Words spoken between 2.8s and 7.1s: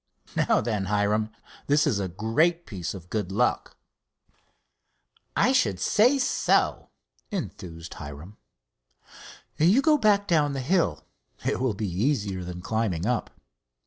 of good luck." "I should say so,"